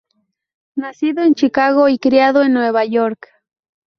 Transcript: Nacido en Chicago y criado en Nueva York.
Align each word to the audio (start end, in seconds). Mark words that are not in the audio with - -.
Nacido 0.75 1.21
en 1.21 1.35
Chicago 1.35 1.87
y 1.87 1.99
criado 1.99 2.41
en 2.41 2.53
Nueva 2.53 2.85
York. 2.85 3.27